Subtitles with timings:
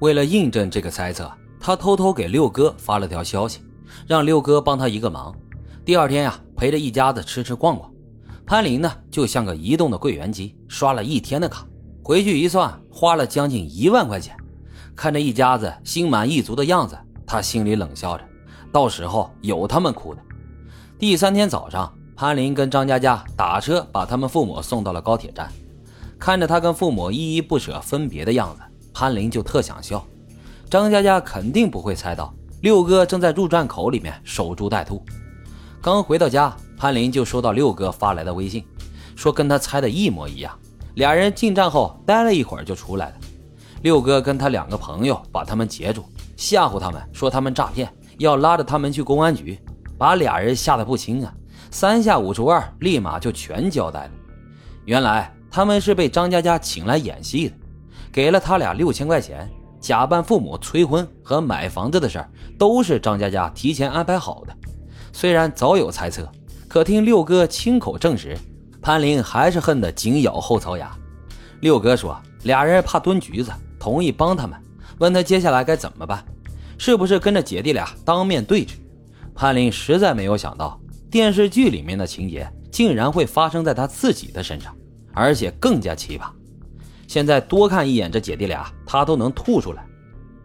[0.00, 1.30] 为了印证这个猜测，
[1.60, 3.60] 他偷偷给六哥发了条消息，
[4.06, 5.34] 让六哥帮他一个忙。
[5.84, 7.90] 第二天呀，陪着一家子吃吃逛逛。
[8.46, 11.66] 潘林呢，就像个移动的柜员机，刷了一天的卡，
[12.02, 14.34] 回去一算，花了将近一万块钱。
[14.96, 16.96] 看着一家子心满意足的样子，
[17.26, 18.24] 他心里冷笑着，
[18.72, 20.22] 到时候有他们哭的。
[20.98, 25.52] 第三天早上，潘林跟张佳佳打车把他们父母送到了高铁站，
[26.18, 28.62] 看着他跟父母依依不舍分别的样子。
[29.00, 30.06] 潘林就特想笑，
[30.68, 35.02] 张佳佳肯定不会猜到六哥正在入站口里面守株待兔。
[35.80, 38.62] 刚回到家，潘林就收到六哥发来的微信，
[39.16, 40.52] 说跟他猜的一模一样。
[40.96, 43.14] 俩人进站后待了一会儿就出来了。
[43.80, 46.04] 六哥跟他两个朋友把他们截住，
[46.36, 49.58] 吓唬他们说他们诈骗，要拉着他们去公安局，
[49.96, 51.32] 把俩人吓得不轻啊。
[51.70, 54.10] 三下五除二，立马就全交代了。
[54.84, 57.56] 原来他们是被张佳佳请来演戏的。
[58.12, 59.48] 给了他俩六千块钱，
[59.80, 64.54] 假扮父母催婚和买房子的事儿都是张佳佳提前安排好的。
[65.12, 66.30] 虽然早有猜测，
[66.68, 68.36] 可听六哥亲口证实，
[68.80, 70.90] 潘林还是恨得紧咬后槽牙。
[71.60, 74.58] 六哥说，俩人怕蹲局子，同意帮他们，
[74.98, 76.24] 问他接下来该怎么办，
[76.78, 78.76] 是不是跟着姐弟俩当面对质？
[79.34, 80.80] 潘林实在没有想到，
[81.10, 84.74] 电视剧里面的情节竟然会发生在他自己的身上，
[85.12, 86.30] 而且更加奇葩。
[87.10, 89.84] 现在多看一眼这姐弟俩，他都能吐出来。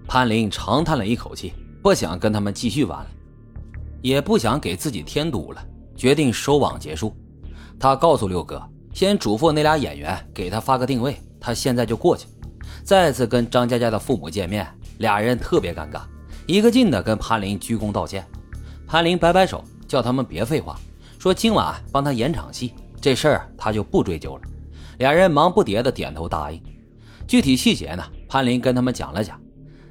[0.08, 3.08] 潘林长叹了一口气，不想跟他们继续玩了，
[4.02, 5.64] 也不想给自己添堵了，
[5.96, 7.16] 决定收网结束。
[7.80, 8.60] 他告诉六哥，
[8.96, 12.26] 先嘱咐那俩演员给他发个定位，他现在就过去。
[12.84, 16.02] 再次跟张佳佳的父母见面，俩人特别尴尬，
[16.48, 18.26] 一个劲的跟潘林鞠躬道歉。
[18.88, 20.76] 潘林摆摆手，叫他们别废话，
[21.20, 24.42] 说今晚帮他演场戏，这事儿他就不追究了。
[24.98, 26.62] 俩人忙不迭的点头答应，
[27.28, 28.04] 具体细节呢？
[28.28, 29.40] 潘林跟他们讲了讲。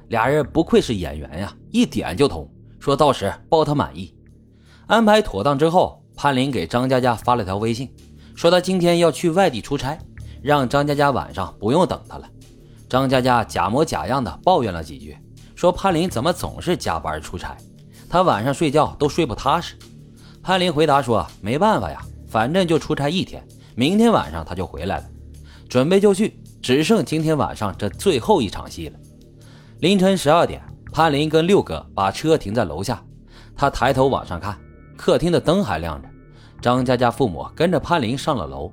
[0.09, 2.47] 俩人不愧是演员呀，一点就通，
[2.79, 4.13] 说到时包他满意。
[4.87, 7.91] 安排妥当之后，潘林给张佳佳发了条微信，
[8.35, 9.97] 说他今天要去外地出差，
[10.43, 12.29] 让张佳佳晚上不用等他了。
[12.87, 15.17] 张佳佳假模假样的抱怨了几句，
[15.55, 17.57] 说潘林怎么总是加班出差，
[18.07, 19.75] 他晚上睡觉都睡不踏实。
[20.43, 23.43] 潘林回答说：“没办法呀，反正就出差一天。”
[23.75, 25.05] 明天晚上他就回来了，
[25.67, 28.97] 准备就绪，只剩今天晚上这最后一场戏了。
[29.79, 30.61] 凌晨十二点，
[30.93, 33.03] 潘林跟六哥把车停在楼下，
[33.53, 34.57] 他抬头往上看，
[34.95, 36.07] 客厅的灯还亮着。
[36.61, 38.71] 张佳佳父母跟着潘林上了楼，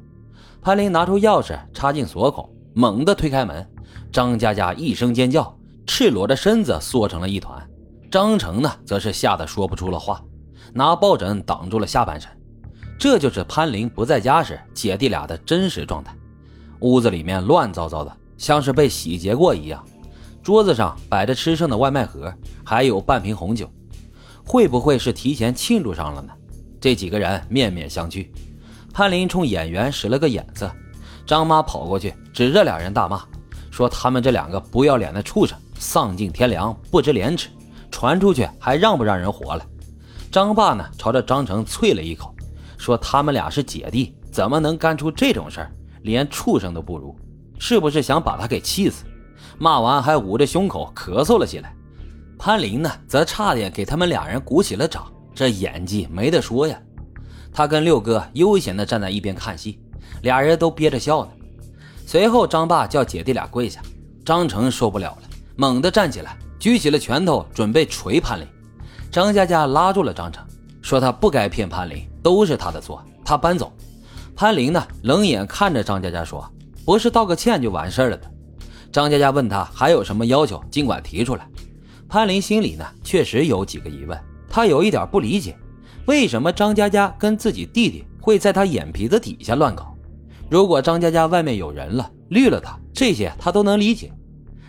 [0.63, 3.69] 潘林拿出钥匙插进锁孔，猛地推开门，
[4.13, 7.61] 张佳佳一声尖叫，赤裸着身子缩成了一团。
[8.09, 10.23] 张成呢，则是吓得说不出了话，
[10.73, 12.31] 拿抱枕挡住了下半身。
[13.03, 16.15] 这就是潘林不在家时姐弟俩的真实状态。
[16.79, 19.85] 屋子里面乱糟糟的，像是被洗劫过一样。
[20.41, 22.33] 桌子上摆着吃剩的外卖盒，
[22.63, 23.69] 还有半瓶红酒。
[24.47, 26.33] 会不会是提前庆祝上了呢？
[26.81, 28.29] 这几个人面面相觑。
[28.95, 30.71] 潘林冲演员使了个眼色，
[31.27, 33.25] 张妈跑过去指着两人大骂，
[33.73, 37.49] 说他们这两个不要脸的畜生，丧尽天良，不知廉耻，
[37.91, 39.67] 传出去还让不让人活了？
[40.31, 42.33] 张爸呢，朝着张成啐了一口。
[42.83, 45.71] 说他们俩是姐弟，怎么能干出这种事儿？
[46.03, 47.15] 连畜生都不如，
[47.57, 49.05] 是不是想把他给气死？
[49.57, 51.73] 骂完还捂着胸口咳嗽了起来。
[52.37, 56.77] 潘林呢，则差点给他们俩人鼓起了掌，这演技没得说呀。
[57.53, 59.79] 他跟六哥悠闲地站在一边看戏，
[60.23, 61.31] 俩人都憋着笑呢。
[62.05, 63.81] 随后张爸叫姐弟俩跪下，
[64.25, 68.47] 张成受不了了，猛地站起来，举起了拳头准备捶潘林。
[69.09, 70.45] 张佳佳拉住了张成，
[70.83, 72.05] 说他不该骗潘林。
[72.23, 73.73] 都是他的错，他搬走。
[74.35, 76.49] 潘林呢，冷眼看着张佳佳说
[76.87, 78.31] ：“不是道个歉就完事儿了的。”
[78.91, 81.49] 张佳佳问他还有什么要求，尽管提出来。
[82.09, 84.19] 潘林心里呢，确实有几个疑问，
[84.49, 85.57] 他有一点不理解，
[86.07, 89.95] 为什么张佳佳跟自己弟弟会在他眼皮子底下乱搞？
[90.51, 94.13] 如果张佳佳外面有人了，绿了他，这些他都能理解。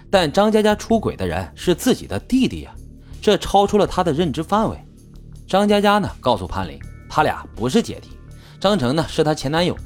[0.09, 2.73] 但张佳佳出轨的人是自己的弟弟呀，
[3.21, 4.77] 这超出了他的认知范围。
[5.47, 6.79] 张佳佳呢，告诉潘林。
[7.15, 8.09] 他俩不是姐弟，
[8.59, 9.77] 张成呢是她前男友。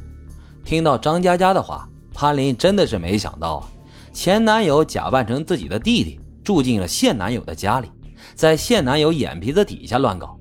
[0.64, 3.68] 听到张佳佳的话，潘林真的是没想到啊，
[4.14, 7.92] 前男友假扮成自己的弟弟，住进了现男友的家里，
[8.34, 10.40] 在现男友眼皮子底下乱搞。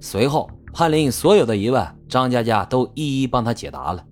[0.00, 4.04] 随后，潘林所有的疑问，张佳佳都一一帮他解答了。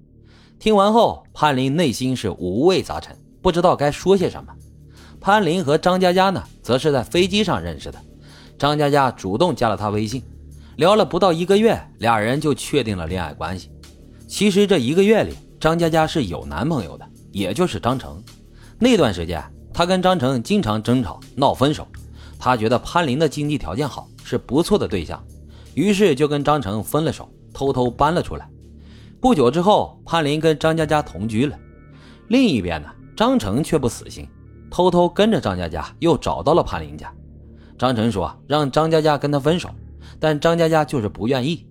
[0.59, 4.53] 听完后，潘林内心是五味杂陈，不知道该说些什么。
[5.21, 8.01] 潘林和张佳佳呢，则是在飞机上认识的，
[8.59, 10.21] 张佳佳主动加了他微信。
[10.81, 13.71] 聊了不到一个月，俩人就确定了恋爱关系。
[14.27, 18.25] 其实这一个月里，张佳佳是有男朋友的，也就是张成。
[18.79, 19.45] 那段时间，
[19.75, 21.87] 她跟张成经常争吵闹分手。
[22.39, 25.23] 她觉得潘林的经济条件好，是不错的对象，
[25.75, 28.49] 于是就跟张成分了手，偷偷搬了出来。
[29.21, 31.59] 不久之后，潘林跟张佳佳同居了。
[32.29, 34.27] 另一边呢，张成却不死心，
[34.71, 37.13] 偷偷跟着张佳佳又找到了潘林家。
[37.77, 39.69] 张成说让张佳佳跟他分手，
[40.21, 41.67] 但张佳佳就是不愿意。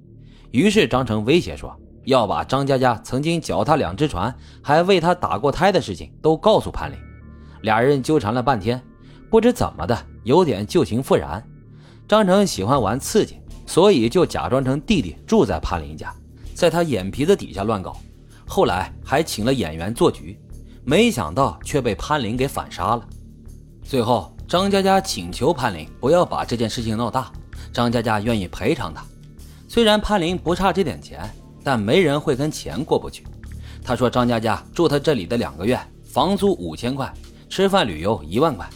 [0.52, 1.74] 于是张成威胁说
[2.06, 6.98] 要把张佳佳曾经脚踏两只船，还为他打过胎的事情都告诉潘林。
[7.62, 8.82] 俩人纠缠了半天，
[9.30, 11.42] 不知怎么的，有点旧情复燃。
[12.08, 13.38] 张成喜欢玩刺激，
[13.68, 16.12] 所以就假装成弟弟住在潘林家。
[16.56, 17.96] 在他眼皮子底下乱搞，
[18.48, 20.40] 后来还请了演员做局，
[20.84, 23.08] 没想到却被潘林给反杀了。
[23.84, 27.32] 最后，张佳佳请求潘林不要把这件事情闹大，
[27.72, 29.04] 张佳佳愿意赔偿他。
[29.68, 31.30] 虽然潘林不差这点钱，
[31.64, 33.26] 但没人会跟钱过不去。
[33.84, 37.12] 他说张佳佳住他这里的两个月，房租五千块，
[37.50, 38.68] 吃饭旅游一万块。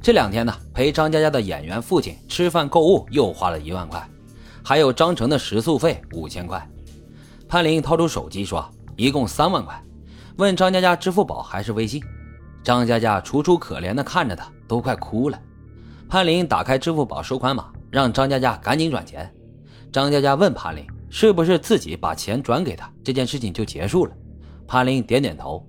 [0.00, 4.08] 这两天呢，陪张佳佳的演员父亲吃饭购物又花了一万块，
[4.62, 6.64] 还有张成的食宿费五千块。
[7.48, 9.80] 潘林掏出手机说：“一共三万块。”
[10.36, 12.02] 问张佳佳支付宝还是微信？
[12.62, 15.38] 张佳佳楚楚可怜地看着他，都快哭了。
[16.08, 19.32] 潘林打开支付宝收款码，让张佳佳赶紧转钱。
[19.92, 24.12] 张佳佳问潘林：“是不是自己把钱转给他，这件事情就结束了？”
[24.66, 25.66] 潘林点点头。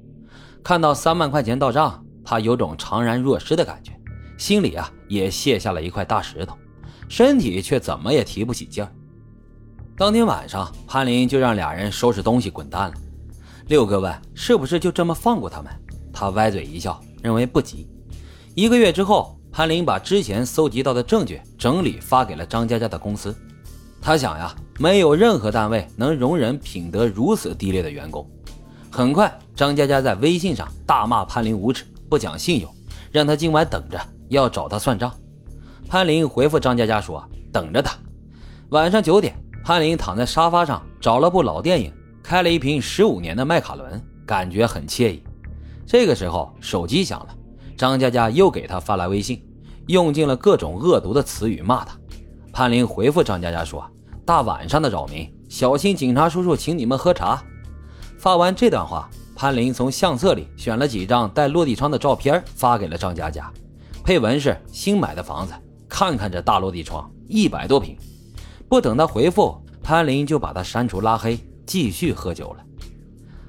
[0.63, 3.93] 看到三万块钱到账，他有种怅然若失的感觉，
[4.37, 6.57] 心里啊也卸下了一块大石头，
[7.07, 8.91] 身体却怎么也提不起劲儿。
[9.95, 12.93] 当天晚上，潘林就让俩人收拾东西滚蛋了。
[13.67, 15.71] 六哥问：“是不是就这么放过他们？”
[16.11, 17.87] 他歪嘴一笑，认为不急。
[18.55, 23.35] 一个月之后，潘林把之前搜集到的证据整理发给了张佳佳的公司。
[24.01, 28.29] 他想呀，没有任何单位能容忍品德如此低劣的员工。
[28.91, 32.73] 很快，张佳佳在微信上大骂潘林无耻、不讲信用，
[33.11, 33.99] 让他今晚等着，
[34.29, 35.13] 要找他算账。
[35.87, 37.97] 潘林回复张佳佳说：“等着他。”
[38.69, 39.35] 晚上九点。
[39.63, 41.91] 潘林躺在沙发上，找了部老电影，
[42.23, 45.21] 开了一瓶十五年的麦卡伦，感觉很惬意。
[45.85, 47.35] 这个时候，手机响了，
[47.75, 49.43] 张佳佳又给他发来微信，
[49.87, 51.97] 用尽了各种恶毒的词语骂他。
[52.53, 53.85] 潘林回复张佳佳说
[54.25, 57.41] ：“大晚上的扰民，小心警察叔叔请你们喝茶。”
[58.17, 63.51] 发完这段话，潘林从相册里选了几张带落地窗的照片发给了张佳佳，
[64.03, 65.53] 配文是：“新买的房子，
[65.87, 67.95] 看看这大落地窗，一百多平。”
[68.67, 72.63] 不等他回复，潘林就把他删除拉黑，继续喝酒了。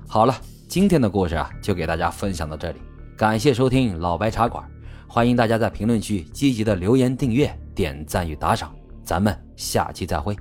[0.06, 0.36] 好了，
[0.68, 2.78] 今天的故事啊，就给大家分享到这里，
[3.16, 4.62] 感谢收听老白茶馆，
[5.10, 10.36] 欢迎大家在评论区积极的留言、订阅、点赞与打赏，咱们下期再会。